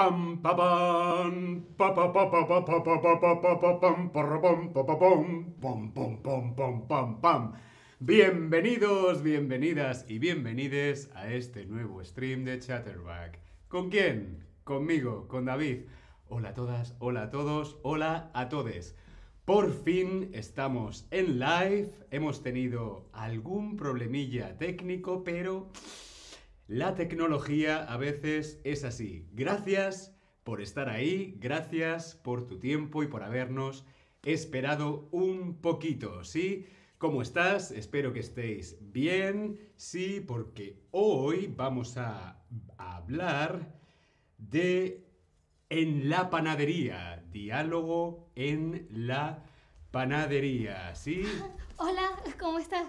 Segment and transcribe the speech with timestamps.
[0.00, 0.56] Pam pa
[6.88, 7.52] pam pam.
[7.98, 13.40] Bienvenidos, bienvenidas y bienvenides a este nuevo stream de Chatterback.
[13.68, 14.46] ¿Con quién?
[14.64, 15.80] Conmigo, con David.
[16.30, 18.96] Hola a todas, hola a todos, hola a todes.
[19.44, 21.92] Por fin estamos en live.
[22.10, 25.68] Hemos tenido algún problemilla técnico, pero
[26.70, 29.26] la tecnología a veces es así.
[29.32, 33.84] Gracias por estar ahí, gracias por tu tiempo y por habernos
[34.22, 36.68] esperado un poquito, ¿sí?
[36.96, 37.72] ¿Cómo estás?
[37.72, 42.40] Espero que estéis bien, sí, porque hoy vamos a
[42.78, 43.74] hablar
[44.38, 45.08] de
[45.70, 49.42] en la panadería, diálogo en la
[49.90, 51.24] panadería, ¿sí?
[51.78, 52.86] Hola, ¿cómo estás?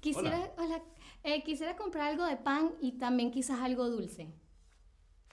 [0.00, 0.80] Quisiera, hola.
[1.22, 4.28] Eh, quisiera comprar algo de pan y también quizás algo dulce.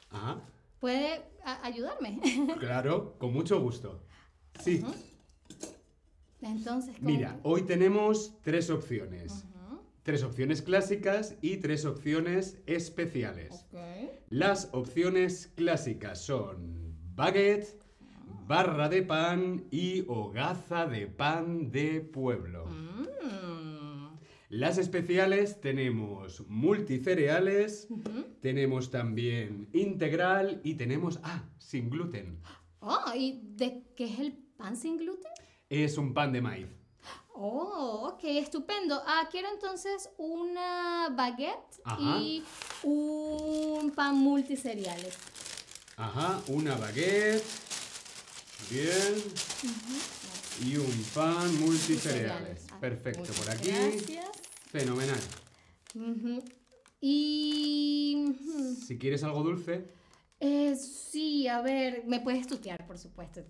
[0.09, 0.41] Ajá.
[0.79, 1.23] ¿Puede
[1.63, 2.19] ayudarme?
[2.59, 4.03] Claro, con mucho gusto.
[4.59, 4.83] Sí.
[6.41, 7.09] Entonces, ¿cómo?
[7.09, 9.45] Mira, hoy tenemos tres opciones.
[10.03, 13.65] Tres opciones clásicas y tres opciones especiales.
[14.29, 17.77] Las opciones clásicas son baguette,
[18.47, 22.67] barra de pan y hogaza de pan de pueblo.
[22.67, 22.86] Mm.
[24.49, 27.87] Las especiales tenemos multicereales,
[28.41, 32.39] tenemos también integral y tenemos, ah, sin gluten.
[32.79, 35.31] Oh, ¿y de qué es el pan sin gluten?
[35.69, 36.67] Es un pan de maíz.
[37.33, 39.01] Oh, ok, estupendo.
[39.05, 42.17] Ah, quiero entonces una baguette Ajá.
[42.17, 42.43] y
[42.83, 45.17] un pan multicereales.
[45.97, 47.43] Ajá, una baguette.
[48.71, 49.13] Bien.
[50.65, 52.65] Y un pan multicereales.
[52.71, 53.69] Ah, Perfecto, por aquí.
[53.69, 54.36] Gracias.
[54.69, 55.19] Fenomenal.
[57.01, 58.25] Y...
[58.85, 59.85] Si quieres algo dulce,
[60.39, 63.41] Eh, sí, a ver, me puedes tutear, por supuesto.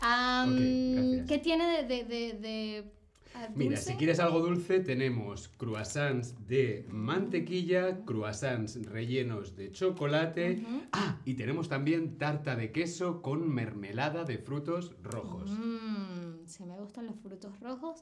[0.00, 2.92] ¿Qué tiene de, de, de, de,
[3.34, 3.92] ah, mira, dulce?
[3.92, 10.62] si quieres algo dulce, tenemos croissants de mantequilla, croissants rellenos de chocolate.
[10.92, 15.50] Ah, y tenemos también tarta de queso con mermelada de frutos rojos.
[15.50, 15.83] Mm,
[16.48, 18.00] sí, me gustan los frutos rojos.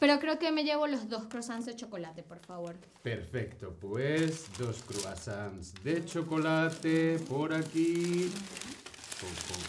[0.00, 2.76] Pero creo que me llevo los dos croissants de chocolate, por favor.
[3.02, 8.30] Perfecto, pues dos croissants de chocolate por aquí.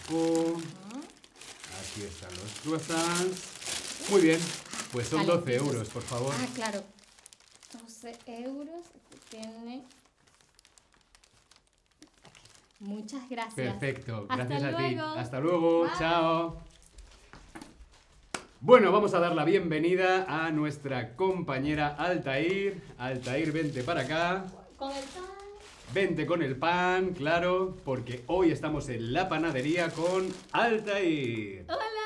[0.09, 0.53] Po, po.
[1.79, 4.09] Aquí están los croissants.
[4.09, 4.39] Muy bien,
[4.91, 5.67] pues son 12 Calentitos.
[5.73, 6.33] euros, por favor.
[6.37, 6.83] Ah, claro.
[7.73, 8.85] 12 euros.
[9.29, 9.83] Tiene.
[12.79, 13.55] Muchas gracias.
[13.55, 14.95] Perfecto, Hasta gracias a ti.
[14.95, 15.07] luego.
[15.19, 15.91] Hasta luego, Bye.
[15.97, 16.74] chao.
[18.61, 22.81] Bueno, vamos a dar la bienvenida a nuestra compañera Altair.
[22.97, 24.45] Altair, vente para acá.
[24.77, 25.23] Con el pan.
[25.93, 31.65] Vente con el pan, claro, porque hoy estamos en la panadería con Altair.
[31.67, 32.04] Hola.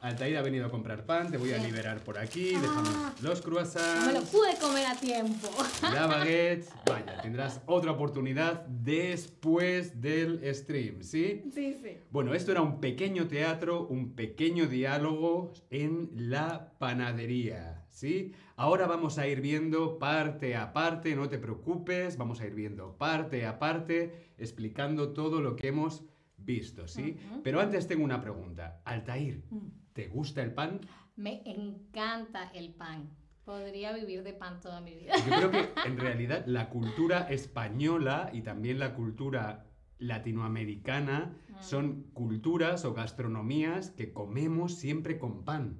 [0.00, 2.60] Altair ha venido a comprar pan, te voy a liberar por aquí, Ah.
[2.60, 5.48] dejamos los No me lo croissants, pude comer a tiempo.
[5.82, 6.68] la baguette.
[6.86, 11.42] Vaya, tendrás otra oportunidad después del stream, ¿sí?
[11.52, 11.98] Sí, sí.
[12.10, 18.32] Bueno, esto era un pequeño teatro, un pequeño diálogo en la panadería, ¿sí?
[18.54, 22.96] Ahora vamos a ir viendo parte a parte, no te preocupes, vamos a ir viendo
[22.96, 26.04] parte a parte, explicando todo lo que hemos
[26.36, 27.16] visto, ¿sí?
[27.42, 28.80] Pero antes tengo una pregunta.
[28.84, 29.66] Altair, Mm.
[29.98, 30.80] ¿Te gusta el pan?
[31.16, 33.10] Me encanta el pan.
[33.44, 35.14] Podría vivir de pan toda mi vida.
[35.16, 39.66] Yo creo que en realidad la cultura española y también la cultura
[39.98, 45.76] latinoamericana son culturas o gastronomías que comemos siempre con pan.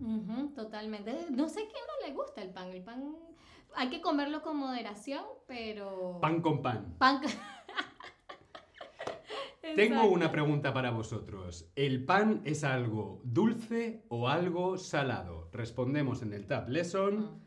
[0.56, 1.14] Totalmente.
[1.30, 2.70] No sé quién no le gusta el pan.
[2.70, 3.14] El pan
[3.76, 6.18] hay que comerlo con moderación, pero...
[6.20, 6.96] Pan con pan.
[6.98, 7.20] Pan.
[9.78, 11.70] Tengo una pregunta para vosotros.
[11.76, 15.50] ¿El pan es algo dulce o algo salado?
[15.52, 17.40] Respondemos en el Tab Lesson.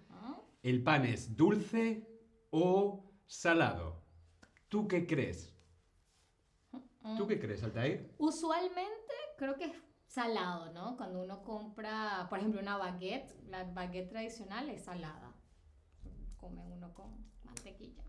[0.63, 2.07] ¿El pan es dulce
[2.49, 4.05] o salado?
[4.69, 5.53] ¿Tú qué crees?
[7.17, 8.15] ¿Tú qué crees, Altair?
[8.17, 9.73] Usualmente creo que es
[10.07, 10.95] salado, ¿no?
[10.95, 15.35] Cuando uno compra, por ejemplo, una baguette, la baguette tradicional es salada.
[16.37, 17.11] Come uno con
[17.43, 18.05] mantequilla.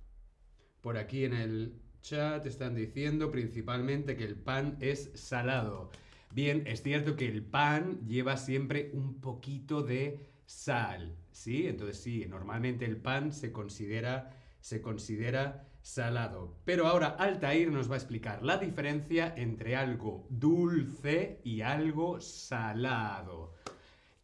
[0.80, 5.90] Por aquí en el chat están diciendo principalmente que el pan es salado.
[6.32, 11.68] Bien, es cierto que el pan lleva siempre un poquito de sal, ¿sí?
[11.68, 16.56] Entonces sí, normalmente el pan se considera, se considera salado.
[16.64, 23.54] Pero ahora Altair nos va a explicar la diferencia entre algo dulce y algo salado.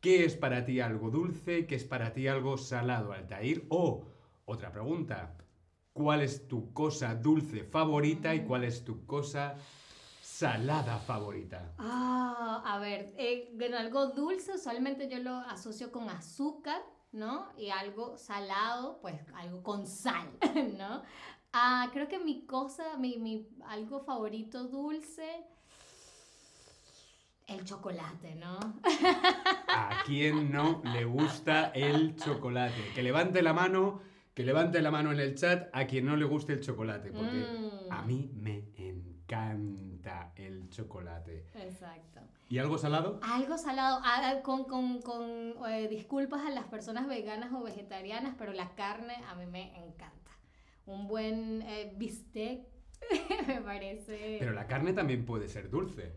[0.00, 1.66] ¿Qué es para ti algo dulce?
[1.66, 3.64] ¿Qué es para ti algo salado, Altair?
[3.68, 4.06] O,
[4.46, 5.36] otra pregunta,
[5.98, 9.56] cuál es tu cosa dulce favorita y cuál es tu cosa
[10.22, 11.74] salada favorita.
[11.76, 16.80] Ah, a ver, eh, bueno, algo dulce usualmente yo lo asocio con azúcar,
[17.10, 17.48] ¿no?
[17.58, 20.30] Y algo salado, pues algo con sal,
[20.78, 21.02] ¿no?
[21.52, 25.44] Ah, creo que mi cosa, mi, mi algo favorito dulce,
[27.48, 28.60] el chocolate, ¿no?
[29.68, 32.92] ¿A quién no le gusta el chocolate?
[32.94, 34.02] Que levante la mano,
[34.38, 37.38] que levante la mano en el chat a quien no le guste el chocolate, porque
[37.38, 37.90] Mm.
[37.92, 41.44] a mí me encanta el chocolate.
[41.56, 42.20] Exacto.
[42.48, 43.18] ¿Y algo salado?
[43.24, 48.52] Algo salado, ah, con, con, con eh, disculpas a las personas veganas o vegetarianas, pero
[48.52, 50.30] la carne a mí me encanta.
[50.86, 52.60] Un buen eh, bistec
[53.48, 54.36] me parece...
[54.38, 56.12] Pero la carne también puede ser dulce.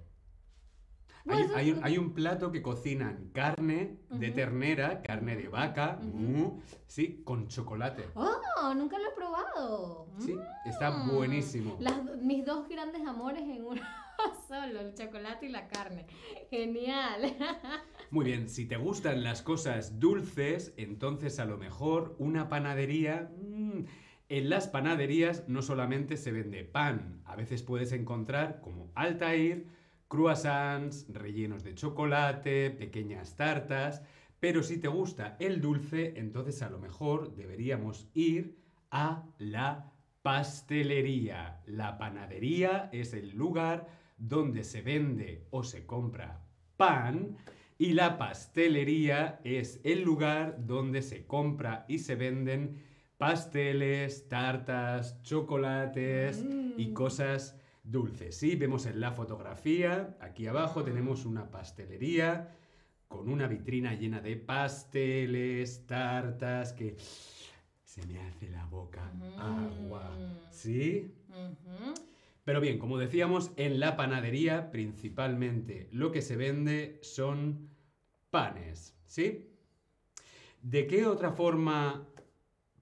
[1.29, 6.59] Hay, hay un, hay un plato que cocinan carne de ternera, carne de vaca, mu,
[6.87, 8.05] sí, con chocolate.
[8.15, 8.73] ¡Oh!
[8.75, 10.07] Nunca lo he probado.
[10.19, 10.35] Sí,
[10.65, 11.11] está Mm.
[11.15, 11.77] buenísimo.
[11.79, 13.81] Las- mis dos grandes amores en uno
[14.47, 16.05] solo, el chocolate y la carne.
[16.49, 17.35] Genial.
[18.11, 23.29] Muy bien, si te gustan las cosas dulces, entonces a lo mejor una panadería...
[23.41, 23.85] mm,
[24.29, 29.67] en las panaderías no solamente se vende pan, a veces puedes encontrar como Altair,
[30.11, 34.03] croissants, rellenos de chocolate, pequeñas tartas,
[34.41, 38.57] pero si te gusta el dulce, entonces a lo mejor deberíamos ir
[38.91, 39.89] a la
[40.21, 41.61] pastelería.
[41.65, 43.87] La panadería es el lugar
[44.17, 46.41] donde se vende o se compra
[46.75, 47.37] pan
[47.77, 52.83] y la pastelería es el lugar donde se compra y se venden
[53.17, 56.93] pasteles, tartas, chocolates y Mm.
[56.93, 58.35] cosas dulces.
[58.35, 62.55] Sí, vemos en la fotografía, aquí abajo tenemos una pastelería
[63.07, 66.95] con una vitrina llena de pasteles, tartas, que
[67.83, 70.15] se me hace la boca agua.
[70.17, 70.51] Mm.
[70.51, 71.13] ¿Sí?
[72.43, 77.69] Pero bien, como decíamos, en la panadería principalmente lo que se vende son
[78.29, 79.51] panes, ¿sí?
[80.61, 82.07] ¿De qué otra forma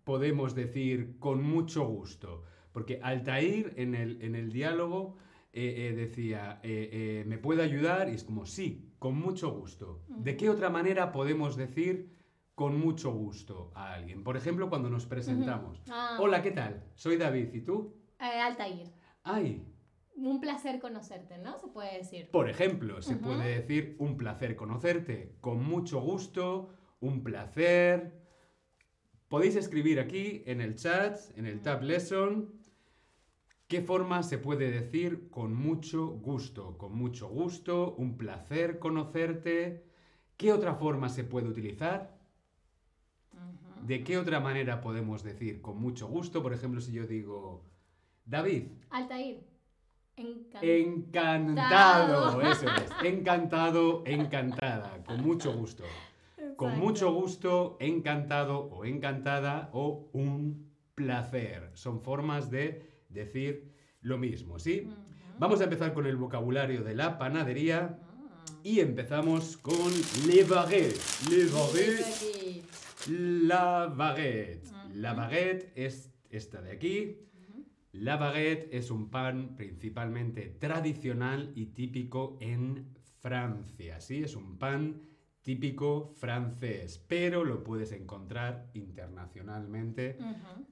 [0.03, 2.43] podemos decir con mucho gusto?
[2.79, 5.17] Porque Altair en el, en el diálogo
[5.51, 8.07] eh, eh, decía, eh, ¿me puede ayudar?
[8.07, 10.05] Y es como, sí, con mucho gusto.
[10.07, 12.15] ¿De qué otra manera podemos decir
[12.55, 14.23] con mucho gusto a alguien?
[14.23, 15.83] Por ejemplo, cuando nos presentamos.
[15.89, 16.85] Ah, Hola, ¿qué tal?
[16.95, 17.97] Soy David, ¿y tú?
[18.17, 18.93] Altair.
[19.23, 19.67] Ay,
[20.15, 21.59] Un placer conocerte, ¿no?
[21.59, 22.31] Se puede decir.
[22.31, 26.69] Por ejemplo, se puede decir un placer conocerte, con mucho gusto,
[27.01, 28.19] un placer.
[29.27, 32.58] Podéis escribir aquí en el chat, en el Tab Lesson,
[33.69, 36.75] qué forma se puede decir con mucho gusto.
[36.77, 39.85] Con mucho gusto, un placer conocerte.
[40.35, 42.17] ¿Qué otra forma se puede utilizar?
[43.85, 46.41] ¿De qué otra manera podemos decir con mucho gusto?
[46.41, 47.63] Por ejemplo, si yo digo,
[48.25, 49.47] David, Altair.
[50.15, 50.65] Encantado.
[50.65, 52.91] Encantado, eso es.
[53.03, 55.83] Encantado, encantada, con mucho gusto.
[56.55, 61.69] Con mucho gusto, encantado o encantada o un placer.
[61.75, 63.71] Son formas de decir
[64.01, 64.87] lo mismo, ¿sí?
[65.39, 68.45] Vamos a empezar con el vocabulario de la panadería Ah.
[68.63, 69.91] y empezamos con
[70.27, 70.97] le baguette.
[71.29, 72.63] Le baguette,
[73.07, 74.67] la baguette.
[74.93, 77.17] La baguette es esta de aquí.
[77.91, 82.87] La baguette es un pan principalmente tradicional y típico en
[83.19, 84.23] Francia, ¿sí?
[84.23, 85.01] Es un pan
[85.41, 90.17] típico francés, pero lo puedes encontrar internacionalmente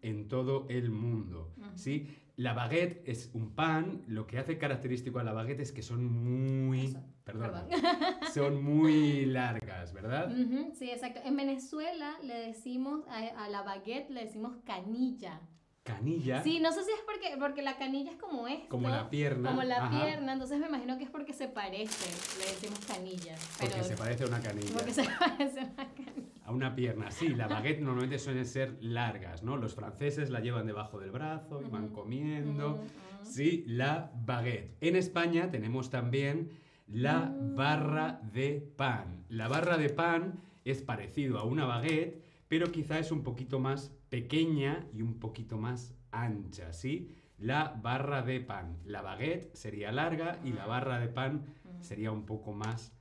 [0.02, 1.54] en todo el mundo.
[1.76, 2.08] ¿sí?
[2.38, 6.06] La baguette es un pan, lo que hace característico a la baguette es que son
[6.06, 6.96] muy...
[7.24, 7.66] Perdón,
[8.34, 10.32] son muy largas, ¿verdad?
[10.78, 11.20] Sí, exacto.
[11.26, 15.42] En Venezuela le decimos a, a la baguette le decimos canilla.
[15.84, 18.68] Canilla, Sí, no sé si es porque, porque la canilla es como esto.
[18.70, 19.50] como la pierna.
[19.50, 22.06] Como la ajá, pierna, entonces me imagino que es porque se parece,
[22.40, 23.36] le decimos canilla.
[23.58, 24.74] Pero, Porque se parece a una canilla.
[24.74, 26.28] porque se parece a una canilla.
[26.48, 27.36] A una pierna, sí.
[27.36, 29.58] La baguette normalmente suelen ser largas, ¿no?
[29.58, 32.76] Los franceses la llevan debajo del brazo y van comiendo.
[32.76, 32.86] Ujú.
[33.22, 34.78] Sí, la baguette.
[34.80, 36.50] En España tenemos también
[36.88, 37.56] la Mm.
[37.56, 39.26] barra de pan.
[39.28, 43.92] La barra de pan es parecido a una baguette, pero quizá es un poquito más
[44.10, 47.14] pequeña y un poquito más ancha, ¿sí?
[47.38, 48.78] La barra de pan.
[48.86, 51.44] La baguette sería larga y la barra de pan
[51.82, 52.94] sería un poco más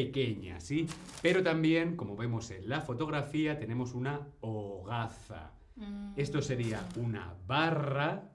[0.00, 0.86] pequeña, ¿sí?
[1.22, 5.52] Pero también, como vemos en la fotografía, tenemos una hogaza.
[5.76, 6.12] Mm.
[6.16, 8.28] Esto sería una barra,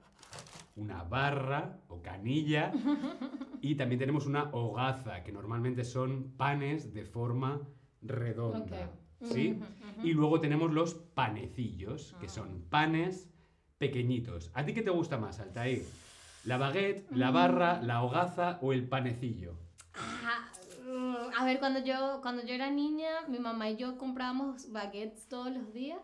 [0.74, 2.72] una barra o canilla,
[3.60, 7.60] y también tenemos una hogaza, que normalmente son panes de forma
[8.02, 8.90] redonda.
[9.20, 9.60] ¿sí?
[10.02, 12.28] Y luego tenemos los panecillos, que Ah.
[12.28, 13.30] son panes
[13.78, 14.50] pequeñitos.
[14.54, 15.84] ¿A ti qué te gusta más, Altair?
[16.44, 19.54] ¿La baguette, la barra, la hogaza o el panecillo?
[19.94, 20.51] Ah, mm,
[21.36, 25.50] a ver, cuando yo, cuando yo era niña, mi mamá y yo comprábamos baguettes todos
[25.52, 26.00] los días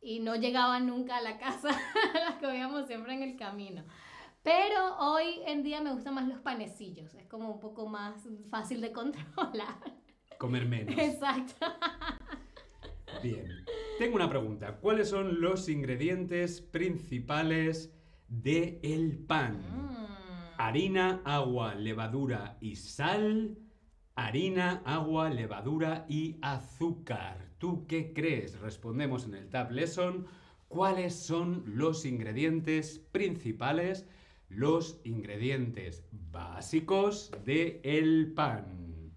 [0.00, 1.68] y no llegaban nunca a la casa,
[2.14, 3.84] las comíamos siempre en el camino.
[4.42, 8.80] Pero hoy en día me gustan más los panecillos, es como un poco más fácil
[8.80, 9.76] de controlar.
[10.38, 10.96] Comer menos.
[10.96, 11.66] Exacto.
[13.22, 13.64] Bien.
[13.98, 14.78] Tengo una pregunta.
[14.78, 17.92] ¿Cuáles son los ingredientes principales
[18.28, 19.58] de el pan?
[19.58, 19.90] Mm.
[20.56, 23.58] Harina, agua, levadura y sal.
[24.20, 27.38] Harina, agua, levadura y azúcar.
[27.56, 28.60] ¿Tú qué crees?
[28.60, 30.26] Respondemos en el Tab Lesson.
[30.68, 34.06] ¿Cuáles son los ingredientes principales,
[34.50, 39.10] los ingredientes básicos de el pan?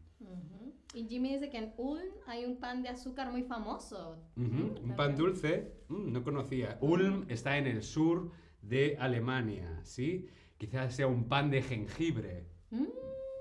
[0.94, 4.24] Y Jimmy dice que en Ulm hay un pan de azúcar muy famoso.
[4.36, 6.78] Mm, Un pan dulce, mm, no conocía.
[6.80, 8.32] Ulm está en el sur
[8.62, 10.28] de Alemania, ¿sí?
[10.58, 12.48] Quizás sea un pan de jengibre.
[12.72, 12.86] Mm,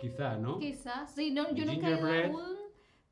[0.02, 0.58] Quizá, ¿no?
[0.58, 2.56] Quizás, sí, no, yo nunca he ido a Ulm,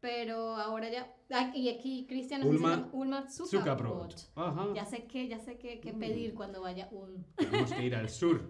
[0.00, 1.52] pero ahora ya.
[1.54, 4.12] y aquí Cristian nos Ulma- dice Ulma Zuckerbrot.
[4.12, 4.30] Zuckerbrot.
[4.34, 4.66] Ajá.
[4.74, 5.98] Ya sé qué, ya sé qué, qué Mm.
[6.00, 7.24] pedir cuando vaya a Ulm.
[7.36, 8.42] Tenemos que ir al sur.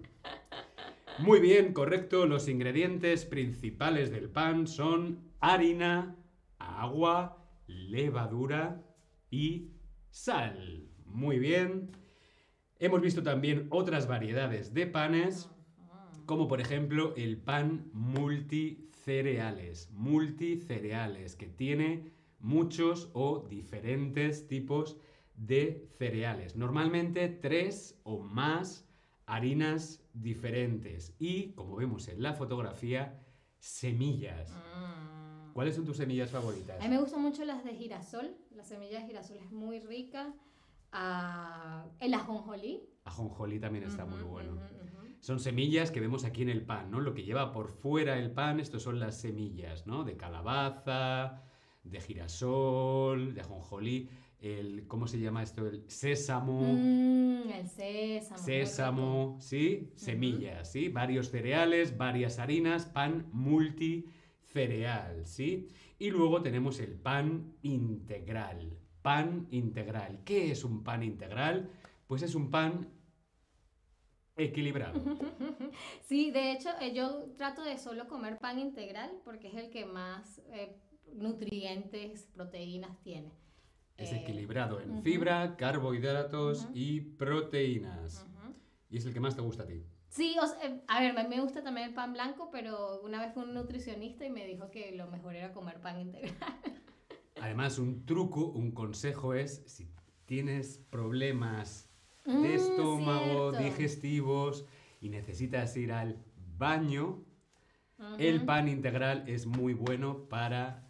[1.19, 2.25] Muy bien, correcto.
[2.27, 6.17] Los ingredientes principales del pan son harina,
[6.59, 8.83] agua, levadura
[9.31, 9.69] y
[10.11, 10.89] sal.
[11.05, 11.91] Muy bien.
[12.79, 15.51] Hemos visto también otras variedades de panes,
[16.31, 19.91] como por ejemplo el pan multicereales.
[19.91, 24.97] Multicereales, que tiene muchos o diferentes tipos
[25.35, 26.55] de cereales.
[26.55, 28.87] Normalmente tres o más
[29.27, 31.17] harinas diferentes.
[31.19, 33.21] Y, como vemos en la fotografía,
[33.59, 34.53] semillas.
[34.53, 35.53] Mm.
[35.53, 36.81] ¿Cuáles son tus semillas favoritas?
[36.81, 38.37] A mí me gustan mucho las de girasol.
[38.53, 40.33] La semilla de girasol es muy rica.
[40.93, 42.89] Ah, el ajonjolí.
[43.03, 44.61] Ajonjolí también está muy bueno.
[45.21, 47.01] Son semillas que vemos aquí en el pan, ¿no?
[47.01, 50.03] Lo que lleva por fuera el pan, estos son las semillas, ¿no?
[50.05, 51.43] De calabaza,
[51.85, 54.09] de girasol, de ajonjolí,
[54.41, 55.67] el, ¿cómo se llama esto?
[55.67, 58.39] El sésamo, Mm, el sésamo.
[58.43, 59.93] sésamo, ¿sí?
[59.97, 60.89] Semillas, ¿sí?
[60.89, 65.69] Varios cereales, varias harinas, pan multicereal, ¿sí?
[65.99, 68.79] Y luego tenemos el pan integral.
[69.03, 70.21] Pan integral.
[70.25, 71.71] ¿Qué es un pan integral?
[72.07, 72.89] Pues es un pan
[74.45, 75.01] equilibrado.
[76.09, 79.85] Sí, de hecho, eh, yo trato de solo comer pan integral porque es el que
[79.87, 80.77] más eh,
[81.13, 83.31] nutrientes, proteínas tiene.
[83.97, 88.27] Es equilibrado en fibra, carbohidratos y proteínas.
[88.89, 89.85] Y es el que más te gusta a ti.
[90.09, 93.21] Sí, o sea, eh, a ver, me- me gusta también el pan blanco, pero una
[93.25, 96.35] vez fue un nutricionista y me dijo que lo mejor era comer pan integral.
[97.41, 99.89] Además, un truco, un consejo es si
[100.27, 101.90] tienes problemas
[102.25, 103.59] Mm, de estómago, cierto.
[103.65, 104.67] digestivos
[105.01, 106.23] y necesitas ir al
[106.59, 107.25] baño,
[108.19, 110.87] el pan integral es muy bueno para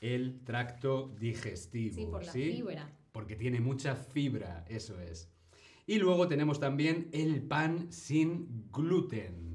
[0.00, 1.94] el tracto digestivo.
[1.94, 2.52] Sí, por la ¿sí?
[2.52, 2.90] fibra.
[3.12, 5.30] Porque tiene mucha fibra, eso es.
[5.86, 9.47] Y luego tenemos también el pan sin gluten.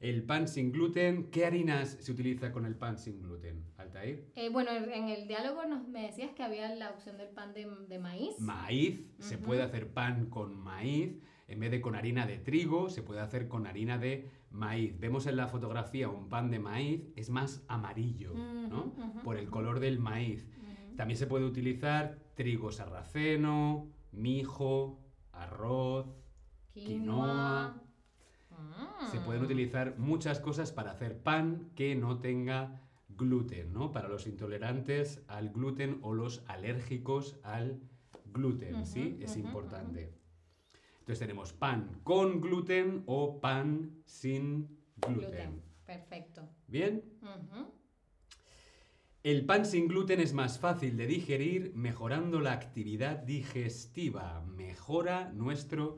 [0.00, 4.30] El pan sin gluten, ¿qué harinas se utiliza con el pan sin gluten, Altair?
[4.34, 7.66] Eh, bueno, en el diálogo nos, me decías que había la opción del pan de,
[7.88, 8.38] de maíz.
[8.38, 13.02] Maíz, se puede hacer pan con maíz, en vez de con harina de trigo, se
[13.02, 14.98] puede hacer con harina de maíz.
[14.98, 18.92] Vemos en la fotografía un pan de maíz, es más amarillo, ¿no?
[19.24, 20.46] Por el color del maíz.
[20.96, 24.98] También se puede utilizar trigo sarraceno, mijo,
[25.32, 26.06] arroz,
[26.74, 27.82] quinoa.
[29.10, 29.44] Se pueden Mm.
[29.44, 33.92] utilizar muchas cosas para hacer pan que no tenga gluten, ¿no?
[33.92, 37.80] Para los intolerantes al gluten o los alérgicos al
[38.32, 39.18] gluten, ¿sí?
[39.20, 40.12] Es importante.
[41.00, 45.20] Entonces tenemos pan con gluten o pan sin gluten.
[45.20, 45.62] Gluten.
[45.86, 46.48] Perfecto.
[46.66, 47.02] ¿Bien?
[49.22, 54.40] El pan sin gluten es más fácil de digerir, mejorando la actividad digestiva.
[54.42, 55.96] Mejora nuestro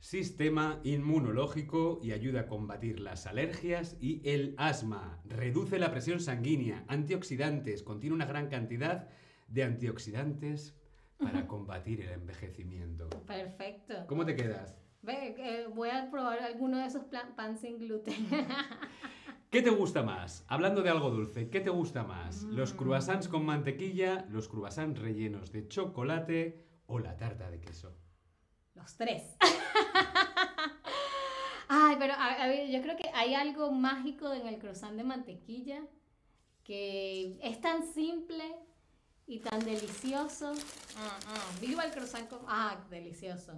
[0.00, 5.20] sistema inmunológico y ayuda a combatir las alergias y el asma.
[5.26, 9.08] Reduce la presión sanguínea, antioxidantes, contiene una gran cantidad
[9.48, 10.74] de antioxidantes
[11.18, 13.08] para combatir el envejecimiento.
[13.26, 13.94] Perfecto.
[14.06, 14.74] ¿Cómo te quedas?
[15.02, 17.04] Ve, eh, voy a probar alguno de esos
[17.36, 18.14] pan sin gluten.
[19.50, 20.44] ¿Qué te gusta más?
[20.48, 22.44] Hablando de algo dulce, ¿qué te gusta más?
[22.44, 22.76] ¿Los Mm.
[22.76, 27.96] croissants con mantequilla, los croissants rellenos de chocolate o la tarta de queso?
[28.74, 29.36] Los tres.
[32.00, 35.82] Pero a, a ver, yo creo que hay algo mágico en el croissant de mantequilla
[36.64, 38.44] que es tan simple
[39.26, 40.52] y tan delicioso.
[40.52, 41.60] Mm, mm.
[41.60, 42.40] Viva el croissant con...
[42.48, 43.52] Ah, delicioso.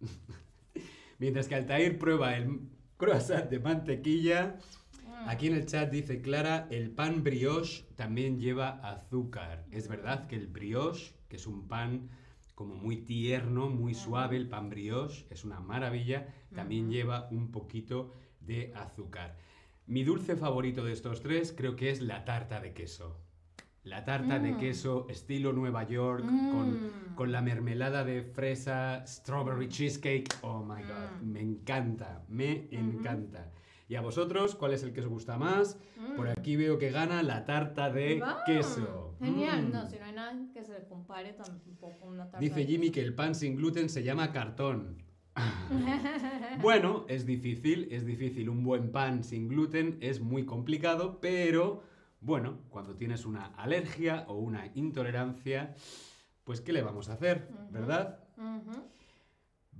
[1.18, 2.60] Mientras que Altair prueba el
[2.96, 4.58] croissant de mantequilla,
[5.08, 5.28] Mm.
[5.28, 9.64] aquí en el chat dice Clara, el pan brioche también lleva azúcar.
[9.70, 12.10] Es verdad que el brioche, que es un pan
[12.58, 18.12] como muy tierno, muy suave, el pan brioche, es una maravilla, también lleva un poquito
[18.40, 19.36] de azúcar.
[19.86, 23.16] Mi dulce favorito de estos tres creo que es la tarta de queso.
[23.84, 24.58] La tarta de Mm.
[24.58, 27.14] queso estilo Nueva York, con, Mm.
[27.14, 30.26] con la mermelada de fresa, strawberry cheesecake.
[30.42, 31.30] Oh my god, Mm.
[31.30, 33.52] me encanta, me encanta.
[33.88, 35.78] ¿Y a vosotros cuál es el que os gusta más?
[36.14, 36.32] Por Mm.
[36.38, 38.44] aquí veo que gana la tarta de ¡Wow!
[38.44, 39.14] queso.
[39.18, 39.68] Genial.
[39.68, 39.72] Mm.
[39.72, 42.38] No, si no hay nada que se le compare tampoco una tarta.
[42.38, 45.02] Dice de Jimmy que el pan sin gluten se llama cartón.
[46.60, 48.48] Bueno, es difícil, es difícil.
[48.48, 51.82] Un buen pan sin gluten es muy complicado, pero
[52.20, 55.76] bueno, cuando tienes una alergia o una intolerancia,
[56.42, 57.48] pues ¿qué le vamos a hacer?
[57.70, 58.18] ¿Verdad?
[58.36, 58.72] Ujú.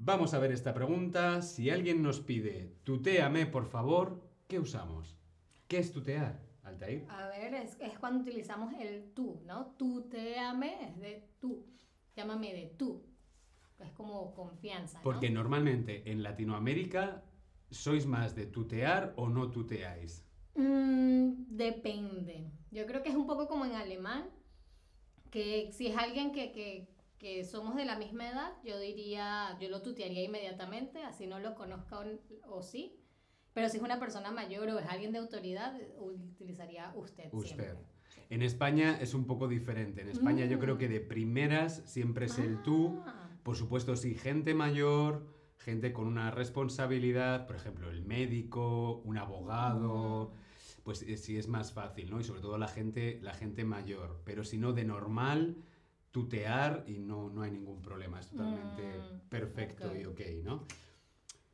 [0.00, 1.42] Vamos a ver esta pregunta.
[1.42, 5.18] Si alguien nos pide, tutéame por favor, ¿qué usamos?
[5.66, 7.04] ¿Qué es tutear, Altair?
[7.10, 9.74] A ver, es, es cuando utilizamos el tú, ¿no?
[9.76, 11.66] Tú te ame es de tú.
[12.16, 13.04] Llámame de tú.
[13.80, 14.98] Es como confianza.
[14.98, 15.04] ¿no?
[15.04, 17.22] Porque normalmente en Latinoamérica
[17.70, 20.24] sois más de tutear o no tuteáis.
[20.54, 22.50] Mm, depende.
[22.70, 24.30] Yo creo que es un poco como en alemán,
[25.30, 29.68] que si es alguien que, que, que somos de la misma edad, yo diría, yo
[29.68, 32.04] lo tutearía inmediatamente, así no lo conozca o,
[32.56, 32.94] o sí.
[33.54, 37.28] Pero si es una persona mayor o es alguien de autoridad, utilizaría usted.
[37.32, 37.56] Usted.
[37.56, 37.74] siempre.
[38.30, 40.02] En España es un poco diferente.
[40.02, 40.60] En España yo Mm.
[40.60, 43.02] creo que de primeras siempre es el tú.
[43.06, 45.26] Ah, Por supuesto, sí, gente mayor,
[45.58, 50.32] gente con una responsabilidad, por ejemplo, el médico, un abogado,
[50.84, 52.20] pues eh, sí es más fácil, ¿no?
[52.20, 54.20] Y sobre todo la gente, la gente mayor.
[54.24, 55.56] Pero si no, de normal,
[56.18, 58.18] tutear y no, no hay ningún problema.
[58.18, 60.66] Es totalmente Mm, perfecto y ok, ¿no?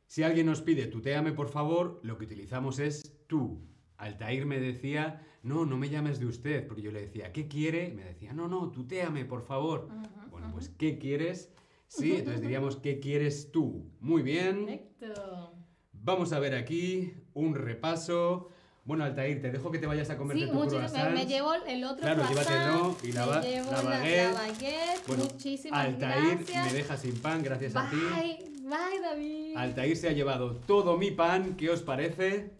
[0.07, 3.61] Si alguien nos pide tuteame, por favor, lo que utilizamos es tú.
[3.97, 7.91] Altair me decía, no, no me llames de usted, porque yo le decía, ¿qué quiere?
[7.93, 9.89] Me decía, no, no, tuteame, por favor.
[10.31, 11.51] Bueno, pues ¿qué quieres?
[11.87, 13.91] Sí, entonces diríamos ¿qué quieres tú?
[13.99, 14.65] Muy bien.
[14.65, 15.53] Perfecto.
[15.93, 18.49] Vamos a ver aquí un repaso.
[18.85, 20.59] Bueno, Altair, te dejo que te vayas a comerte Sí, tu.
[20.59, 21.11] Me, croissant.
[21.13, 24.33] me llevo el otro Claro, llévatelo y la me llevo la baguette.
[24.33, 25.07] la baguette.
[25.07, 26.65] Bueno, muchísimas Altair gracias.
[26.67, 27.95] me deja sin pan, gracias a ti.
[27.95, 29.57] Bye, bye, David.
[29.57, 32.51] Altair se ha llevado todo mi pan, ¿qué os parece?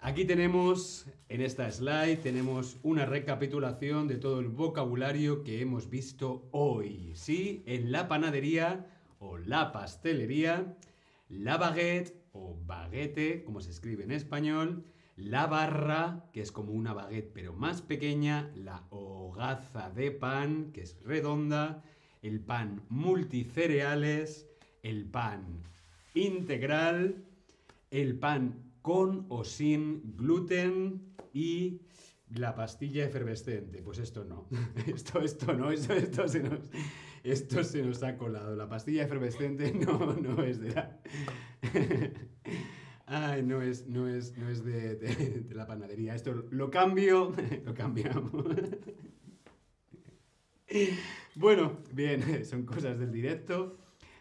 [0.00, 6.48] Aquí tenemos, en esta slide, tenemos una recapitulación de todo el vocabulario que hemos visto
[6.52, 7.12] hoy.
[7.16, 8.86] Sí, en la panadería
[9.18, 10.74] o la pastelería,
[11.28, 14.84] la baguette o baguette, como se escribe en español,
[15.16, 20.82] la barra, que es como una baguette pero más pequeña, la hogaza de pan, que
[20.82, 21.82] es redonda,
[22.22, 24.48] el pan multicereales,
[24.82, 25.62] el pan
[26.14, 27.24] integral,
[27.90, 31.82] el pan con o sin gluten y
[32.30, 33.82] la pastilla efervescente.
[33.82, 34.48] Pues esto no,
[34.86, 36.60] esto, esto no, esto, esto, se nos,
[37.22, 38.56] esto se nos ha colado.
[38.56, 41.00] La pastilla efervescente no, no es de la...
[43.06, 46.14] Ay, no es, no es, no es de, la panadería.
[46.14, 47.32] Esto lo cambio,
[47.64, 48.32] lo cambiamos.
[51.36, 53.76] Bueno, bien, son cosas del directo.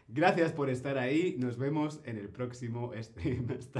[0.07, 1.35] Gracias por estar ahí.
[1.39, 3.47] Nos vemos en el próximo stream.
[3.51, 3.71] Hasta